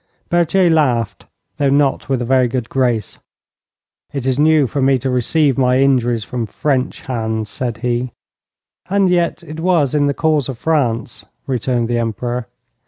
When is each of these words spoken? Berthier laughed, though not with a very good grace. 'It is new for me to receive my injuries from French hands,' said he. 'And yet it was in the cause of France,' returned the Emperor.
Berthier 0.29 0.67
laughed, 0.71 1.27
though 1.57 1.69
not 1.69 2.09
with 2.09 2.23
a 2.23 2.25
very 2.25 2.47
good 2.47 2.69
grace. 2.69 3.19
'It 4.11 4.25
is 4.25 4.39
new 4.39 4.65
for 4.65 4.81
me 4.81 4.97
to 4.97 5.11
receive 5.11 5.59
my 5.59 5.77
injuries 5.79 6.23
from 6.23 6.47
French 6.47 7.01
hands,' 7.01 7.51
said 7.51 7.77
he. 7.85 8.11
'And 8.89 9.11
yet 9.11 9.43
it 9.43 9.59
was 9.59 9.93
in 9.93 10.07
the 10.07 10.15
cause 10.15 10.49
of 10.49 10.57
France,' 10.57 11.25
returned 11.45 11.87
the 11.87 11.99
Emperor. 11.99 12.47